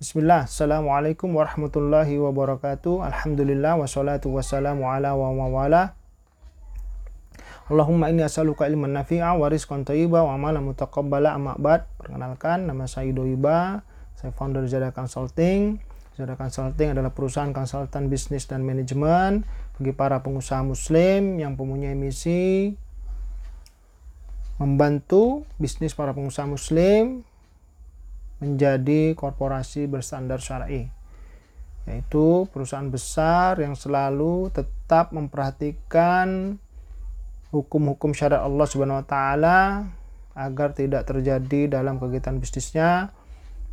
[0.00, 3.04] Bismillah, Assalamualaikum warahmatullahi wabarakatuh.
[3.04, 5.92] Alhamdulillah, wassalatu wassalamu ala wa mawala.
[7.68, 11.52] Allahumma inni as'aluka ilman nafi'a wa rizqan thayyiba wa amalan mutaqabbala amma.
[12.00, 13.84] Perkenalkan, nama saya Ido Iba,
[14.16, 15.76] saya founder Zada Consulting.
[16.16, 19.44] Zada Consulting adalah perusahaan konsultan bisnis dan manajemen
[19.76, 22.72] bagi para pengusaha muslim yang mempunyai misi
[24.56, 27.28] membantu bisnis para pengusaha muslim
[28.40, 30.88] menjadi korporasi berstandar syar'i
[31.88, 36.60] yaitu perusahaan besar yang selalu tetap memperhatikan
[37.50, 39.58] hukum-hukum syariat Allah Subhanahu wa taala
[40.36, 43.10] agar tidak terjadi dalam kegiatan bisnisnya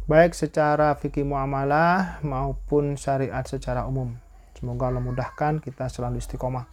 [0.07, 4.15] baik secara fikih muamalah maupun syariat secara umum.
[4.55, 6.65] Semoga Allah mudahkan kita selalu istiqomah.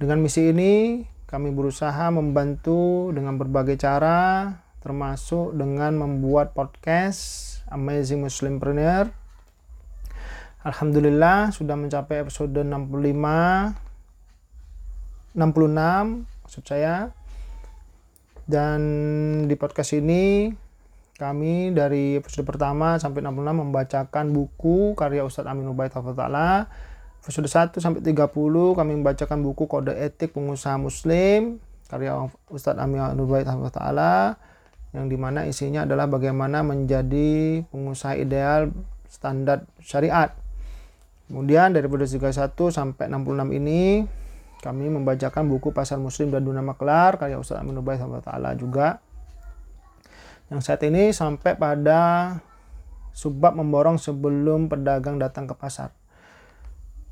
[0.00, 4.50] Dengan misi ini kami berusaha membantu dengan berbagai cara
[4.84, 9.08] termasuk dengan membuat podcast Amazing Muslimpreneur.
[10.60, 13.80] Alhamdulillah sudah mencapai episode 65
[15.32, 17.16] 66 maksud saya.
[18.44, 18.80] Dan
[19.48, 20.52] di podcast ini
[21.16, 26.68] kami dari episode pertama sampai 66 membacakan buku karya Ustadz Amin Ubaid Ta'ala.
[27.24, 28.28] Episode 1 sampai 30
[28.76, 31.56] kami membacakan buku Kode Etik Pengusaha Muslim
[31.88, 32.20] karya
[32.52, 34.36] Ustadz Amin Ubaid Ta'ala
[34.94, 38.70] yang di mana isinya adalah bagaimana menjadi pengusaha ideal
[39.10, 40.30] standar syariat.
[41.26, 44.06] Kemudian dari episode 31 sampai 66 ini
[44.62, 49.02] kami membacakan buku Pasar Muslim dan Dunia Maklar karya Ustaz Amin Ubaid Taala juga.
[50.48, 52.00] Yang saat ini sampai pada
[53.10, 55.90] subbab memborong sebelum pedagang datang ke pasar.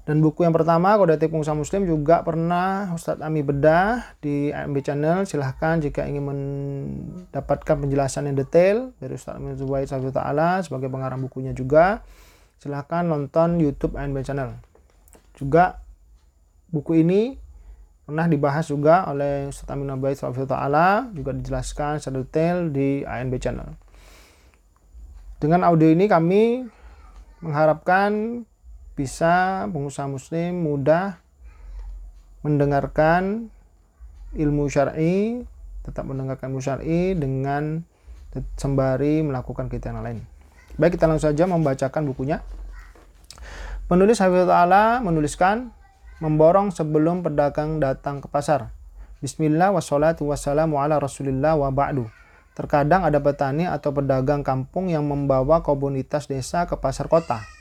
[0.03, 4.83] Dan buku yang pertama, Kode Etik Pengusaha Muslim juga pernah Ustadz Ami bedah di AMB
[4.83, 5.23] Channel.
[5.31, 11.55] Silahkan jika ingin mendapatkan penjelasan yang detail dari Ustadz Ami Zubaid Ta'ala sebagai pengarang bukunya
[11.55, 12.03] juga.
[12.59, 14.59] Silahkan nonton YouTube AMB Channel.
[15.39, 15.79] Juga
[16.75, 17.39] buku ini
[18.03, 20.19] pernah dibahas juga oleh Ustadz Amin Zubaid
[20.51, 21.15] Ta'ala.
[21.15, 23.71] Juga dijelaskan secara detail di ANB Channel.
[25.39, 26.67] Dengan audio ini kami
[27.39, 28.43] mengharapkan
[28.93, 31.17] bisa pengusaha muslim mudah
[32.45, 33.49] mendengarkan
[34.37, 35.45] ilmu syar'i,
[35.85, 37.85] tetap mendengarkan ilmu syar'i dengan
[38.57, 40.25] sembari melakukan kegiatan lain.
[40.81, 42.41] Baik, kita langsung saja membacakan bukunya.
[43.89, 45.69] Penulis Habib Ta'ala menuliskan,
[46.25, 48.73] memborong sebelum pedagang datang ke pasar.
[49.21, 52.09] Bismillah wassalatu wassalamu ala rasulillah wa ba'du.
[52.57, 57.52] Terkadang ada petani atau pedagang kampung yang membawa komunitas desa ke pasar kota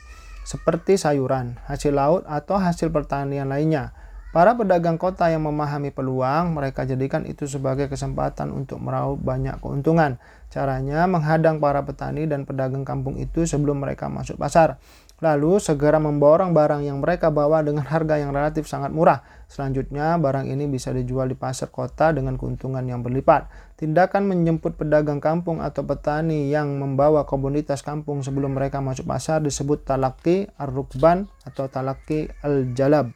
[0.42, 3.94] seperti sayuran, hasil laut, atau hasil pertanian lainnya.
[4.32, 10.16] Para pedagang kota yang memahami peluang, mereka jadikan itu sebagai kesempatan untuk meraup banyak keuntungan.
[10.48, 14.80] Caranya menghadang para petani dan pedagang kampung itu sebelum mereka masuk pasar.
[15.22, 19.22] Lalu segera memborong barang yang mereka bawa dengan harga yang relatif sangat murah.
[19.46, 23.46] Selanjutnya, barang ini bisa dijual di pasar kota dengan keuntungan yang berlipat.
[23.78, 29.86] Tindakan menjemput pedagang kampung atau petani yang membawa komunitas kampung sebelum mereka masuk pasar disebut
[29.86, 33.14] talaki ar-rukban atau talaki al-jalab.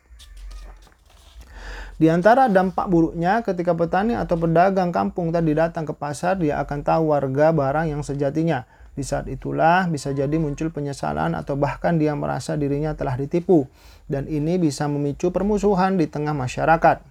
[1.98, 6.86] Di antara dampak buruknya ketika petani atau pedagang kampung tadi datang ke pasar, dia akan
[6.86, 8.68] tahu warga barang yang sejatinya.
[8.96, 13.68] Di saat itulah bisa jadi muncul penyesalan atau bahkan dia merasa dirinya telah ditipu.
[14.08, 17.04] Dan ini bisa memicu permusuhan di tengah masyarakat.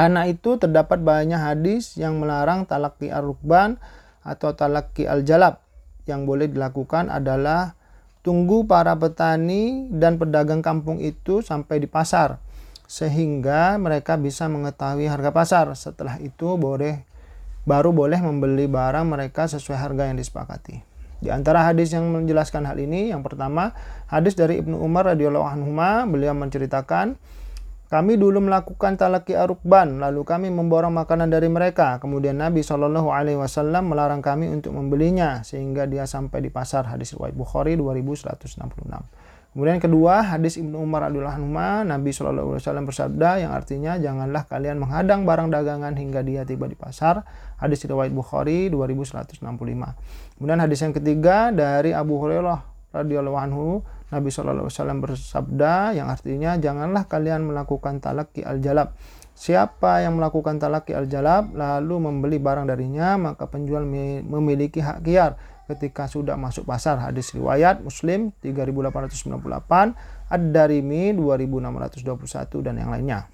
[0.00, 3.76] Anak itu terdapat banyak hadis yang melarang talaki ar-rukban
[4.24, 5.60] atau talaki al-jalab.
[6.08, 7.76] Yang boleh dilakukan adalah
[8.24, 12.40] tunggu para petani dan pedagang kampung itu sampai di pasar
[12.84, 15.66] sehingga mereka bisa mengetahui harga pasar.
[15.76, 17.04] Setelah itu boleh
[17.64, 20.84] baru boleh membeli barang mereka sesuai harga yang disepakati.
[21.24, 23.72] Di antara hadis yang menjelaskan hal ini, yang pertama
[24.12, 25.72] hadis dari Ibnu Umar radhiyallahu anhu,
[26.12, 27.16] beliau menceritakan
[27.88, 32.02] kami dulu melakukan talaki arukban, lalu kami memborong makanan dari mereka.
[32.02, 36.90] Kemudian Nabi Shallallahu Alaihi Wasallam melarang kami untuk membelinya, sehingga dia sampai di pasar.
[36.90, 39.33] Hadis riwayat Bukhari 2166.
[39.54, 41.54] Kemudian kedua, hadis Ibnu Umar radhiyallahu anhu,
[41.86, 46.66] Nabi Shallallahu alaihi wasallam bersabda yang artinya janganlah kalian menghadang barang dagangan hingga dia tiba
[46.66, 47.22] di pasar.
[47.62, 49.46] Hadis riwayat Bukhari 2165.
[50.34, 52.66] Kemudian hadis yang ketiga dari Abu Hurairah
[52.98, 58.98] radhiyallahu anhu, Nabi Shallallahu alaihi wasallam bersabda yang artinya janganlah kalian melakukan talaki al-jalab.
[59.38, 66.08] Siapa yang melakukan talaki al-jalab lalu membeli barang darinya, maka penjual memiliki hak kiar ketika
[66.08, 67.00] sudah masuk pasar.
[67.00, 69.96] Hadis riwayat Muslim 3898,
[70.28, 73.28] Ad-Darimi 2621 dan yang lainnya.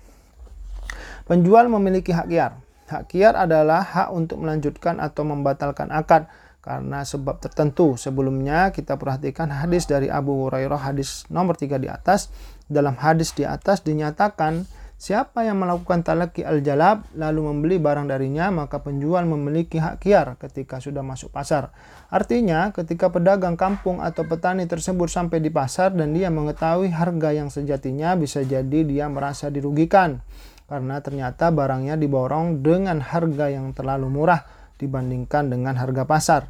[1.27, 2.53] Penjual memiliki hak kiar.
[2.91, 6.27] Hak kiar adalah hak untuk melanjutkan atau membatalkan akad.
[6.61, 7.97] karena sebab tertentu.
[7.97, 12.29] Sebelumnya kita perhatikan hadis dari Abu Hurairah hadis nomor 3 di atas.
[12.69, 14.69] Dalam hadis di atas dinyatakan
[15.01, 20.77] Siapa yang melakukan talaki al-jalab lalu membeli barang darinya, maka penjual memiliki hak kiar ketika
[20.77, 21.73] sudah masuk pasar.
[22.13, 27.49] Artinya, ketika pedagang kampung atau petani tersebut sampai di pasar dan dia mengetahui harga yang
[27.49, 30.21] sejatinya, bisa jadi dia merasa dirugikan.
[30.69, 34.45] Karena ternyata barangnya diborong dengan harga yang terlalu murah
[34.77, 36.43] dibandingkan dengan harga pasar.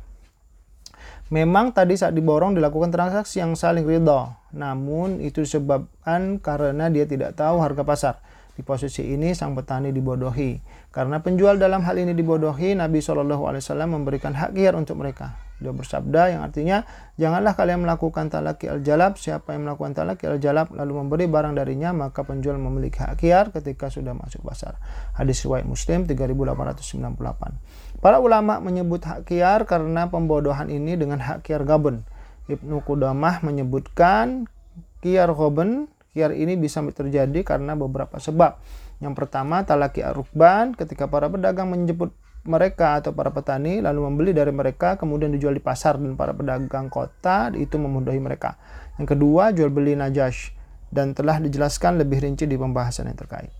[1.31, 7.39] Memang tadi saat diborong dilakukan transaksi yang saling ridho, namun itu disebabkan karena dia tidak
[7.39, 8.15] tahu harga pasar.
[8.61, 10.61] Di posisi ini sang petani dibodohi.
[10.93, 13.57] Karena penjual dalam hal ini dibodohi, Nabi SAW
[13.89, 15.33] memberikan hak kiar untuk mereka.
[15.65, 16.85] Dia bersabda yang artinya,
[17.17, 19.17] janganlah kalian melakukan talaki al-jalab.
[19.17, 23.89] Siapa yang melakukan talaki al-jalab lalu memberi barang darinya, maka penjual memiliki hak kiar ketika
[23.89, 24.77] sudah masuk pasar.
[25.17, 28.05] Hadis riwayat Muslim 3898.
[28.05, 32.05] Para ulama menyebut hak kiar karena pembodohan ini dengan hak kiar gaben.
[32.45, 34.53] Ibnu Qudamah menyebutkan
[35.01, 38.59] kiar gaben Kiar ini bisa terjadi karena beberapa sebab.
[38.99, 42.11] Yang pertama, talaki arukban ketika para pedagang menjemput
[42.41, 46.89] mereka atau para petani lalu membeli dari mereka kemudian dijual di pasar dan para pedagang
[46.89, 48.57] kota itu memudahi mereka.
[48.97, 50.57] Yang kedua, jual beli najash
[50.91, 53.53] dan telah dijelaskan lebih rinci di pembahasan yang terkait.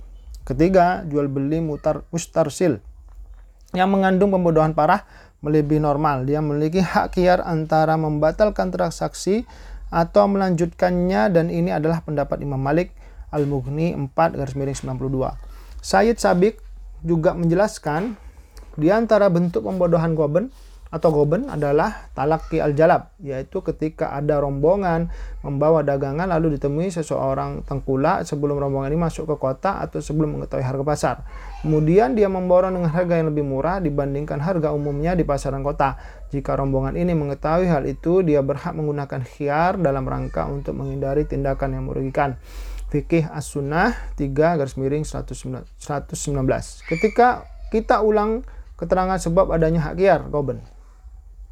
[0.43, 2.81] Ketiga, jual beli mutar mustarsil
[3.71, 5.07] yang mengandung pembodohan parah
[5.41, 6.27] melebihi normal.
[6.27, 9.47] Dia memiliki hak kiar antara membatalkan transaksi
[9.91, 12.95] atau melanjutkannya dan ini adalah pendapat Imam Malik
[13.35, 15.83] Al-Mughni 4 garis miring 92.
[15.83, 16.63] Sayyid Sabik
[17.03, 18.15] juga menjelaskan
[18.79, 20.55] di antara bentuk pembodohan goben
[20.91, 25.07] atau goben adalah talaki al-jalab, yaitu ketika ada rombongan
[25.47, 30.67] membawa dagangan lalu ditemui seseorang tengkulak sebelum rombongan ini masuk ke kota atau sebelum mengetahui
[30.67, 31.17] harga pasar.
[31.63, 35.95] Kemudian dia memborong dengan harga yang lebih murah dibandingkan harga umumnya di pasaran kota.
[36.35, 41.79] Jika rombongan ini mengetahui hal itu, dia berhak menggunakan khiar dalam rangka untuk menghindari tindakan
[41.79, 42.35] yang merugikan.
[42.91, 45.63] Fikih As-Sunnah 3 garis miring 119.
[46.91, 48.43] Ketika kita ulang
[48.75, 50.59] keterangan sebab adanya hak kiar, goben.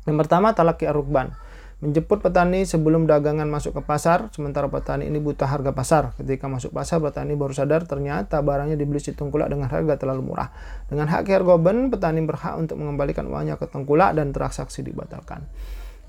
[0.08, 1.36] Yang pertama talaki arukban.
[1.78, 6.10] Menjemput petani sebelum dagangan masuk ke pasar, sementara petani ini buta harga pasar.
[6.18, 10.50] Ketika masuk pasar, petani baru sadar ternyata barangnya dibeli si tengkulak dengan harga terlalu murah.
[10.90, 15.46] Dengan hak goben, petani berhak untuk mengembalikan uangnya ke tengkulak dan transaksi dibatalkan.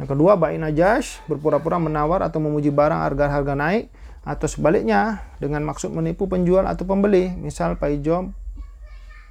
[0.01, 3.93] Yang kedua, bayi najas berpura-pura menawar atau memuji barang agar harga naik
[4.25, 7.29] atau sebaliknya dengan maksud menipu penjual atau pembeli.
[7.37, 8.33] Misal Paijo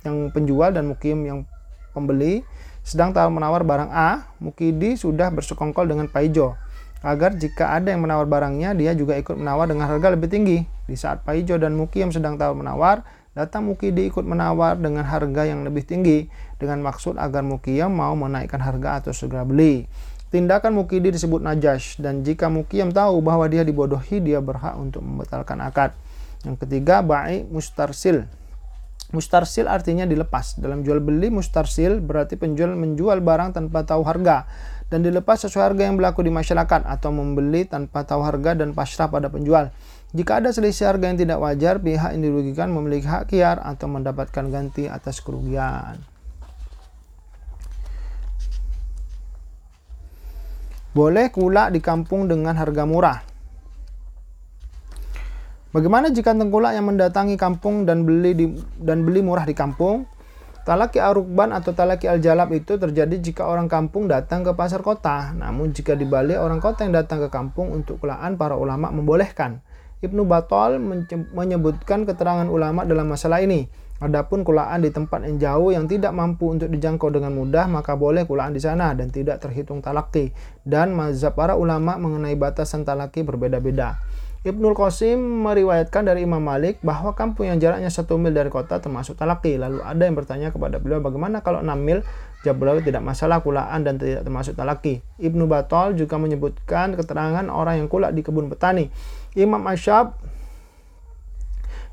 [0.06, 1.50] yang penjual dan Mukim yang
[1.91, 2.47] pembeli
[2.88, 6.56] sedang tawar menawar barang A, Mukidi sudah bersekongkol dengan Paijo
[7.05, 10.67] agar jika ada yang menawar barangnya, dia juga ikut menawar dengan harga lebih tinggi.
[10.88, 12.96] Di saat Paijo dan Mukim sedang tawar menawar,
[13.38, 16.26] datang Mukidi ikut menawar dengan harga yang lebih tinggi
[16.58, 19.87] dengan maksud agar Mukiyam mau menaikkan harga atau segera beli.
[20.29, 25.62] Tindakan Mukidi disebut najas dan jika Mukiyam tahu bahwa dia dibodohi, dia berhak untuk membatalkan
[25.62, 25.94] akad.
[26.43, 28.26] Yang ketiga, baik mustarsil.
[29.08, 30.60] Mustarsil artinya dilepas.
[30.60, 34.44] Dalam jual beli mustarsil berarti penjual menjual barang tanpa tahu harga
[34.93, 39.08] dan dilepas sesuai harga yang berlaku di masyarakat atau membeli tanpa tahu harga dan pasrah
[39.08, 39.72] pada penjual.
[40.12, 44.44] Jika ada selisih harga yang tidak wajar, pihak yang dirugikan memiliki hak kiar atau mendapatkan
[44.49, 46.00] ganti atas kerugian.
[50.96, 53.28] Boleh kulak di kampung dengan harga murah.
[55.69, 58.46] Bagaimana jika tengkulak yang mendatangi kampung dan beli di,
[58.81, 60.08] dan beli murah di kampung?
[60.65, 65.37] Talaki arukban atau talaki al-jalab itu terjadi jika orang kampung datang ke pasar kota.
[65.37, 69.60] Namun jika dibalik orang kota yang datang ke kampung untuk kulaan para ulama membolehkan.
[70.01, 70.81] Ibnu Batol
[71.37, 73.69] menyebutkan keterangan ulama dalam masalah ini.
[74.01, 78.25] Adapun kulaan di tempat yang jauh yang tidak mampu untuk dijangkau dengan mudah, maka boleh
[78.25, 80.32] kulaan di sana dan tidak terhitung talaki.
[80.65, 84.01] Dan mazhab para ulama mengenai batasan talaki berbeda-beda.
[84.48, 89.20] Ibnul Qasim meriwayatkan dari Imam Malik bahwa kampung yang jaraknya satu mil dari kota termasuk
[89.20, 89.60] talaki.
[89.60, 92.00] Lalu ada yang bertanya kepada beliau bagaimana kalau 6 mil?
[92.48, 95.05] Beliau tidak masalah kulaan dan tidak termasuk talaki.
[95.20, 98.88] Ibnu Batol juga menyebutkan keterangan orang yang kulak di kebun petani.
[99.36, 100.17] Imam Asyab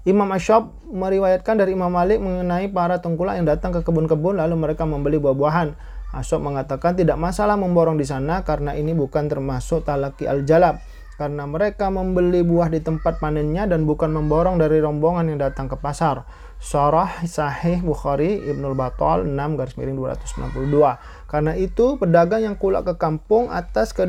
[0.08, 4.88] Imam Asyab meriwayatkan dari Imam Malik mengenai para tengkulak yang datang ke kebun-kebun lalu mereka
[4.88, 5.76] membeli buah-buahan.
[6.16, 10.80] Asyab mengatakan tidak masalah memborong di sana karena ini bukan termasuk talaki al-jalab
[11.16, 15.80] karena mereka membeli buah di tempat panennya dan bukan memborong dari rombongan yang datang ke
[15.80, 16.28] pasar.
[16.60, 21.32] Sorah Sahih Bukhari Ibnul Batol 6 garis miring 292.
[21.32, 24.04] Karena itu pedagang yang kulak ke kampung atas ke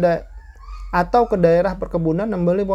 [0.94, 2.66] atau ke daerah perkebunan membeli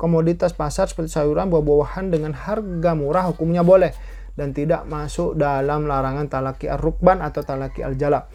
[0.00, 3.92] komoditas pasar seperti sayuran buah-buahan dengan harga murah hukumnya boleh
[4.38, 8.30] dan tidak masuk dalam larangan talaki ar-rukban atau talaki al-jalab.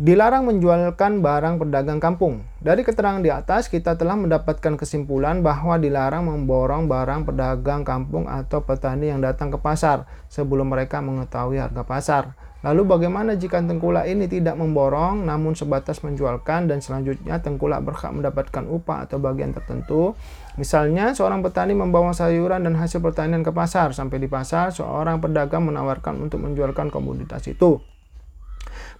[0.00, 2.40] Dilarang menjualkan barang pedagang kampung.
[2.56, 8.64] Dari keterangan di atas, kita telah mendapatkan kesimpulan bahwa dilarang memborong barang pedagang kampung atau
[8.64, 12.32] petani yang datang ke pasar sebelum mereka mengetahui harga pasar.
[12.64, 18.64] Lalu bagaimana jika tengkulak ini tidak memborong namun sebatas menjualkan dan selanjutnya tengkulak berhak mendapatkan
[18.72, 20.16] upah atau bagian tertentu?
[20.56, 23.92] Misalnya, seorang petani membawa sayuran dan hasil pertanian ke pasar.
[23.92, 27.84] Sampai di pasar, seorang pedagang menawarkan untuk menjualkan komoditas itu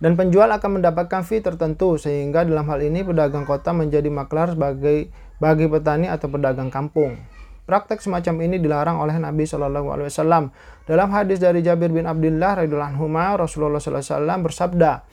[0.00, 5.12] dan penjual akan mendapatkan fee tertentu sehingga dalam hal ini pedagang kota menjadi maklar sebagai
[5.37, 7.21] bagi petani atau pedagang kampung.
[7.69, 10.50] Praktek semacam ini dilarang oleh Nabi Shallallahu Alaihi Wasallam.
[10.88, 13.07] Dalam hadis dari Jabir bin Abdullah radhiyallahu anhu
[13.38, 15.07] Rasulullah SAW bersabda,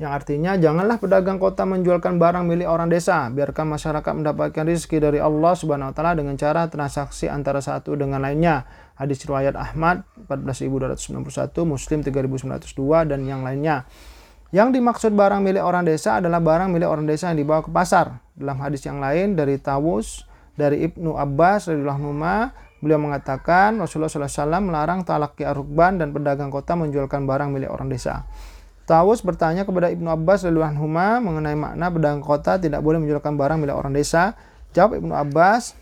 [0.00, 5.20] yang artinya janganlah pedagang kota menjualkan barang milik orang desa, biarkan masyarakat mendapatkan rezeki dari
[5.20, 8.64] Allah Subhanahu wa taala dengan cara transaksi antara satu dengan lainnya.
[8.96, 13.84] Hadis riwayat Ahmad 14291, Muslim 3902 dan yang lainnya.
[14.50, 18.18] Yang dimaksud barang milik orang desa adalah barang milik orang desa yang dibawa ke pasar.
[18.34, 20.26] Dalam hadis yang lain dari Tawus
[20.58, 22.50] dari Ibnu Abbas radhiyallahu anhu
[22.82, 28.26] beliau mengatakan Rasulullah SAW melarang talaki arukban dan pedagang kota menjualkan barang milik orang desa.
[28.90, 33.58] Tawus bertanya kepada Ibnu Abbas radhiyallahu anhu mengenai makna pedagang kota tidak boleh menjualkan barang
[33.62, 34.34] milik orang desa.
[34.74, 35.78] Jawab Ibnu Abbas,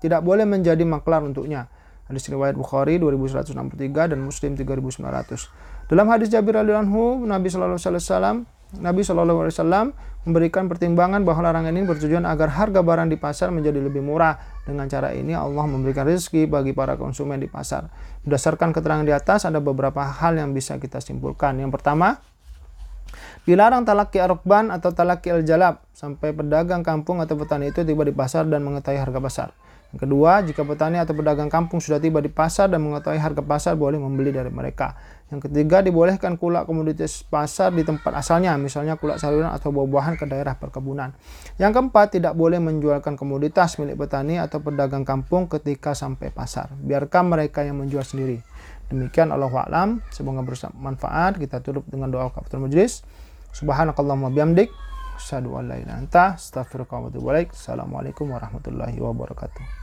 [0.00, 1.68] tidak boleh menjadi maklar untuknya.
[2.10, 5.46] Hadis riwayat Bukhari 2163 dan Muslim 3900.
[5.86, 8.36] Dalam hadis Jabir radhiyallahu Nabi sallallahu alaihi wasallam
[8.78, 9.86] Nabi Shallallahu Alaihi Wasallam
[10.22, 14.38] memberikan pertimbangan bahwa larangan ini bertujuan agar harga barang di pasar menjadi lebih murah.
[14.62, 17.90] Dengan cara ini Allah memberikan rezeki bagi para konsumen di pasar.
[18.22, 21.58] Berdasarkan keterangan di atas ada beberapa hal yang bisa kita simpulkan.
[21.58, 22.22] Yang pertama,
[23.42, 28.46] dilarang talaki arukban atau talaki al-jalab sampai pedagang kampung atau petani itu tiba di pasar
[28.46, 29.48] dan mengetahui harga pasar.
[29.90, 33.74] Yang kedua, jika petani atau pedagang kampung sudah tiba di pasar dan mengetahui harga pasar,
[33.74, 34.94] boleh membeli dari mereka.
[35.34, 40.30] Yang ketiga, dibolehkan kulak komoditas pasar di tempat asalnya, misalnya kulak sayuran atau buah-buahan ke
[40.30, 41.10] daerah perkebunan.
[41.58, 46.70] Yang keempat, tidak boleh menjualkan komoditas milik petani atau pedagang kampung ketika sampai pasar.
[46.70, 48.46] Biarkan mereka yang menjual sendiri.
[48.90, 50.02] Demikian Allah wa'alam.
[50.14, 51.38] Semoga bermanfaat.
[51.38, 53.02] Kita tutup dengan doa kafatul majlis.
[53.54, 54.70] Subhanakallahumma bihamdik.
[55.18, 55.42] Wa
[57.50, 59.79] Assalamualaikum warahmatullahi wabarakatuh.